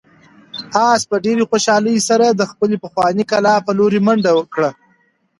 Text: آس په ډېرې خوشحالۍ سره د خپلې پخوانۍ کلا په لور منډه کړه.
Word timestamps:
آس 0.89 1.01
په 1.09 1.15
ډېرې 1.25 1.43
خوشحالۍ 1.49 1.97
سره 2.09 2.25
د 2.29 2.41
خپلې 2.51 2.75
پخوانۍ 2.83 3.23
کلا 3.31 3.53
په 3.65 3.71
لور 3.77 3.93
منډه 4.05 4.31
کړه. 4.53 4.69